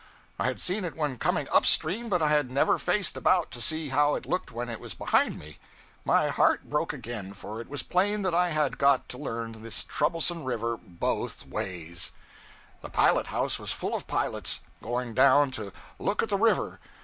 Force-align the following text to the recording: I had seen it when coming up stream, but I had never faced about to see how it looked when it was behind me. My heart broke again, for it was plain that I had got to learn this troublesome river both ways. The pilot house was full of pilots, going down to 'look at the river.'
I 0.39 0.45
had 0.45 0.59
seen 0.59 0.83
it 0.83 0.95
when 0.97 1.19
coming 1.19 1.47
up 1.49 1.63
stream, 1.63 2.09
but 2.09 2.23
I 2.23 2.29
had 2.29 2.49
never 2.49 2.79
faced 2.79 3.15
about 3.15 3.51
to 3.51 3.61
see 3.61 3.89
how 3.89 4.15
it 4.15 4.25
looked 4.25 4.51
when 4.51 4.67
it 4.67 4.79
was 4.79 4.95
behind 4.95 5.37
me. 5.37 5.59
My 6.05 6.29
heart 6.29 6.67
broke 6.67 6.91
again, 6.91 7.33
for 7.33 7.61
it 7.61 7.69
was 7.69 7.83
plain 7.83 8.23
that 8.23 8.33
I 8.33 8.49
had 8.49 8.79
got 8.79 9.07
to 9.09 9.19
learn 9.19 9.61
this 9.61 9.83
troublesome 9.83 10.43
river 10.43 10.75
both 10.75 11.45
ways. 11.45 12.13
The 12.81 12.89
pilot 12.89 13.27
house 13.27 13.59
was 13.59 13.71
full 13.71 13.93
of 13.93 14.07
pilots, 14.07 14.61
going 14.81 15.13
down 15.13 15.51
to 15.51 15.71
'look 15.99 16.23
at 16.23 16.29
the 16.29 16.37
river.' 16.39 16.79